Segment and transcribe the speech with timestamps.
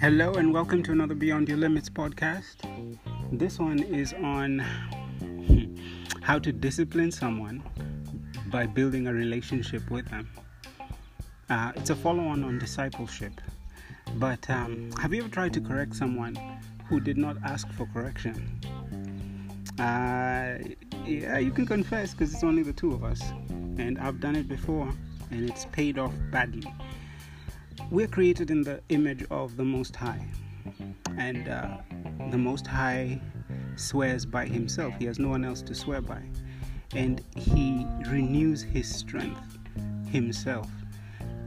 [0.00, 2.58] Hello, and welcome to another Beyond Your Limits podcast.
[3.32, 4.60] This one is on
[6.22, 7.60] how to discipline someone
[8.52, 10.30] by building a relationship with them.
[11.50, 13.40] Uh, it's a follow on on discipleship.
[14.14, 16.38] But um, have you ever tried to correct someone
[16.86, 18.60] who did not ask for correction?
[19.76, 20.58] Uh,
[21.04, 23.20] yeah, you can confess because it's only the two of us.
[23.50, 24.92] And I've done it before,
[25.32, 26.72] and it's paid off badly.
[27.90, 30.26] We're created in the image of the Most High.
[31.18, 31.78] And uh,
[32.30, 33.20] the Most High
[33.76, 36.22] swears by himself, he has no one else to swear by.
[36.94, 39.58] And he renews his strength
[40.08, 40.68] himself.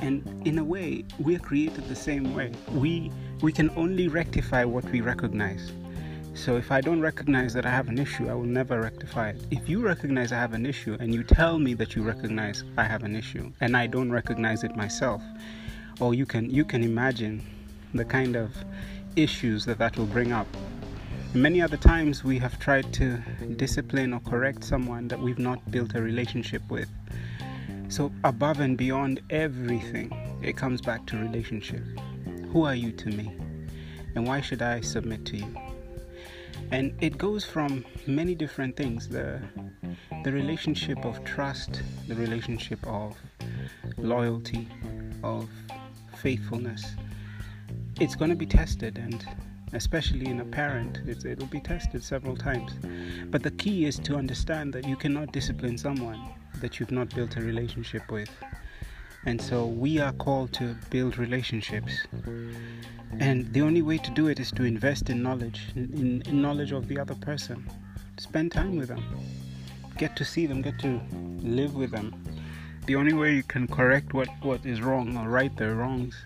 [0.00, 2.52] And in a way, we're created the same way.
[2.72, 3.10] We
[3.42, 5.72] we can only rectify what we recognize.
[6.34, 9.42] So if I don't recognize that I have an issue, I will never rectify it.
[9.50, 12.84] If you recognize I have an issue and you tell me that you recognize I
[12.84, 15.22] have an issue and I don't recognize it myself,
[16.00, 17.42] or you can you can imagine
[17.94, 18.52] the kind of
[19.16, 20.46] issues that that will bring up.
[21.34, 23.18] Many other times we have tried to
[23.56, 26.88] discipline or correct someone that we've not built a relationship with.
[27.88, 31.82] So above and beyond everything, it comes back to relationship.
[32.52, 33.32] Who are you to me?
[34.14, 35.69] And why should I submit to you?
[36.72, 39.08] And it goes from many different things.
[39.08, 39.40] The
[40.24, 43.16] the relationship of trust, the relationship of
[43.96, 44.68] loyalty,
[45.22, 45.48] of
[46.16, 46.84] faithfulness.
[48.00, 49.24] It's going to be tested, and
[49.72, 52.72] especially in a parent, it'll be tested several times.
[53.30, 56.20] But the key is to understand that you cannot discipline someone
[56.60, 58.30] that you've not built a relationship with.
[59.26, 61.92] And so we are called to build relationships.
[63.18, 66.72] And the only way to do it is to invest in knowledge, in, in, knowledge
[66.72, 67.68] of the other person.
[68.18, 69.04] Spend time with them.
[69.98, 71.00] Get to see them, get to
[71.42, 72.14] live with them.
[72.86, 76.16] The only way you can correct what, what is wrong or right their wrongs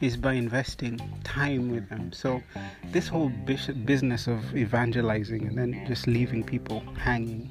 [0.00, 2.12] is by investing time with them.
[2.12, 2.42] So,
[2.86, 7.50] this whole business of evangelizing and then just leaving people hanging.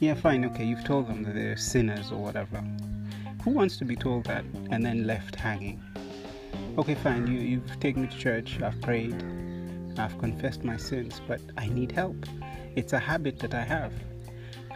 [0.00, 2.64] Yeah, fine, okay, you've told them that they're sinners or whatever.
[3.44, 5.82] Who wants to be told that and then left hanging?
[6.78, 9.22] Okay, fine, you, you've taken me to church, I've prayed,
[9.98, 12.16] I've confessed my sins, but I need help.
[12.74, 13.92] It's a habit that I have.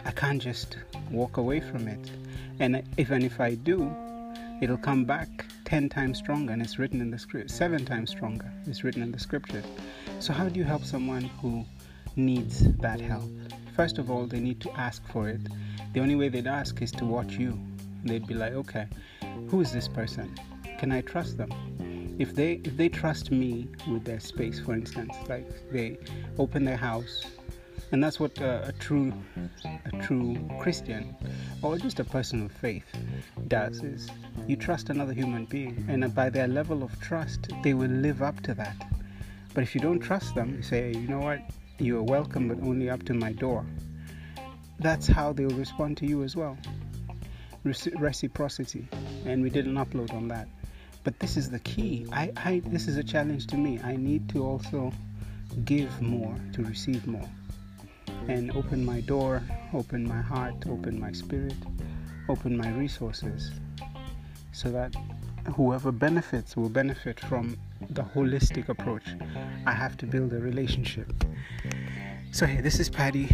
[0.05, 0.77] I can't just
[1.09, 2.11] walk away from it.
[2.59, 3.91] And even if I do,
[4.61, 8.53] it'll come back 10 times stronger and it's written in the script, 7 times stronger,
[8.67, 9.65] it's written in the scriptures.
[10.19, 11.65] So how do you help someone who
[12.15, 13.31] needs that help?
[13.75, 15.41] First of all, they need to ask for it.
[15.93, 17.59] The only way they'd ask is to watch you
[18.03, 18.87] they'd be like, okay,
[19.49, 20.37] who is this person?
[20.77, 21.51] Can I trust them?
[22.19, 25.97] If they if they trust me with their space, for instance, like they
[26.37, 27.25] open their house,
[27.91, 29.13] and that's what uh, a true
[29.85, 31.15] a true Christian
[31.61, 32.85] or just a person of faith
[33.47, 34.09] does is
[34.47, 38.41] you trust another human being, and by their level of trust, they will live up
[38.41, 38.75] to that.
[39.53, 41.41] But if you don't trust them, you say, you know what,
[41.79, 43.65] you are welcome, but only up to my door.
[44.79, 46.57] That's how they'll respond to you as well
[47.63, 48.87] reciprocity,
[49.25, 50.47] and we did an upload on that.
[51.03, 52.05] But this is the key.
[52.11, 53.79] I, I this is a challenge to me.
[53.83, 54.91] I need to also
[55.65, 57.29] give more to receive more,
[58.27, 59.41] and open my door,
[59.73, 61.55] open my heart, open my spirit,
[62.27, 63.51] open my resources,
[64.51, 64.93] so that
[65.55, 67.57] whoever benefits will benefit from
[67.89, 69.15] the holistic approach.
[69.65, 71.11] I have to build a relationship.
[72.31, 73.29] So hey, this is Patty.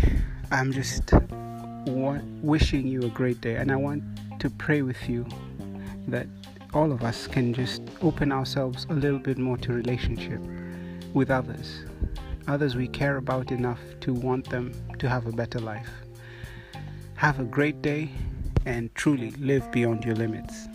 [0.51, 1.11] I'm just
[1.85, 4.03] wishing you a great day, and I want
[4.39, 5.25] to pray with you
[6.07, 6.27] that
[6.73, 10.41] all of us can just open ourselves a little bit more to relationship
[11.13, 11.85] with others,
[12.47, 15.89] others we care about enough to want them to have a better life.
[17.15, 18.09] Have a great day
[18.65, 20.67] and truly live beyond your limits.